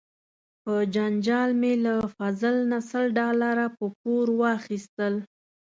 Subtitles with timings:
[0.63, 5.13] په جنجال مې له فضل نه سل ډالره په پور واخیستل.